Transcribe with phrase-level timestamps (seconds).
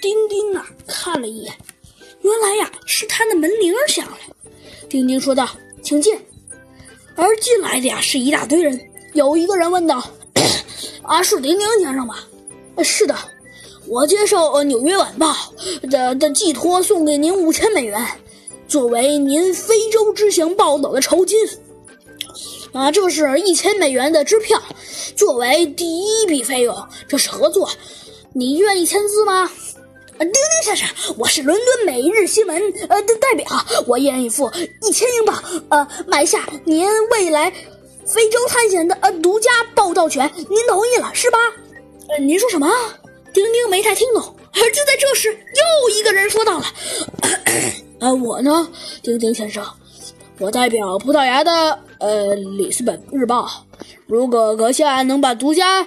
[0.00, 1.54] 丁丁啊看了一眼，
[2.22, 4.18] 原来呀是他的门铃响了。
[4.88, 5.48] 丁丁说道
[5.82, 6.16] ：“请进。”
[7.16, 8.78] 而进来的呀是一大堆人。
[9.14, 10.02] 有一个人问道
[11.02, 12.16] ：“啊，是丁丁先生吗
[12.84, 13.16] ？”“是的，
[13.86, 15.34] 我接受《纽约晚报》
[15.88, 18.06] 的的寄托，送给您五千美元，
[18.68, 21.38] 作为您非洲之行报道的酬金。
[22.72, 24.62] 啊，这是一千美元的支票，
[25.16, 26.76] 作为第一笔费用。
[27.08, 27.70] 这是合作，
[28.34, 29.50] 你愿意签字吗
[30.18, 30.88] ？”“丁丁先生，
[31.18, 32.56] 我是伦敦每日新闻
[32.88, 33.46] 呃的代表，
[33.86, 34.50] 我愿意付
[34.82, 37.52] 一千英镑，呃，买下您未来。”
[38.06, 41.38] 非洲探险的呃独家报道权，您同意了是吧？
[42.08, 42.68] 呃，您说什么？
[43.34, 44.22] 丁丁没太听懂。
[44.54, 46.64] 而就在这时，又一个人说到了
[48.00, 48.70] ：“呃，我呢，
[49.02, 49.62] 丁丁先生，
[50.38, 53.50] 我代表葡萄牙的呃里斯本日报。
[54.06, 55.86] 如果阁下能把独家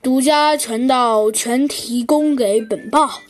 [0.00, 3.20] 独家权到全提供给本报。”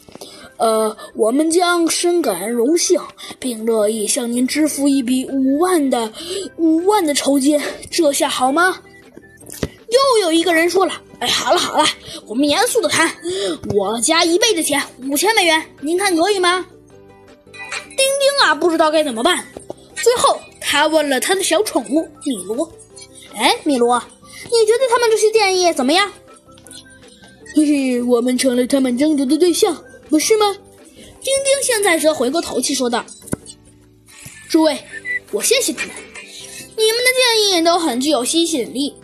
[0.59, 2.99] 呃，我们将深感荣幸，
[3.38, 6.10] 并乐意向您支付一笔五万的
[6.57, 8.80] 五万的酬金，这下好吗？
[9.88, 11.85] 又有一个人说了：“哎，好了好了，
[12.26, 13.10] 我们严肃的谈，
[13.74, 16.65] 我加一倍的钱，五千美元，您看可以吗？”
[17.52, 19.45] 丁丁啊，不知道该怎么办。
[19.95, 22.70] 最后，他问了他的小宠物米罗
[23.37, 24.02] ：“哎，米罗，
[24.45, 26.10] 你觉得他们这些建议怎么样？”
[27.54, 29.76] 嘿嘿，我们成了他们争夺的对象。
[30.16, 30.46] 不是吗？
[30.96, 33.04] 丁丁现在则回过头去说道
[34.48, 34.82] ：“诸位，
[35.30, 38.95] 我谢谢你们，你们的建议都很具有吸引力，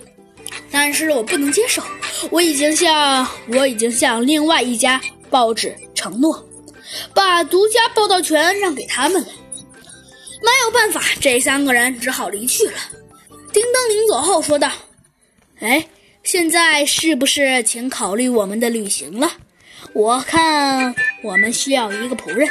[0.70, 1.82] 但是我不能接受。
[2.30, 6.42] 我已经向我已经向另外一家报纸承诺，
[7.12, 9.28] 把独家报道权让给他们了。
[9.28, 12.78] 没有办法，这三个人只好离去了。”
[13.52, 14.72] 丁当临走后说道
[15.60, 15.86] ：“哎，
[16.22, 19.30] 现在是不是请考虑我们的旅行了？”
[19.94, 22.48] 我看我们需要一个仆人，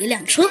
[0.00, 0.42] 一辆车。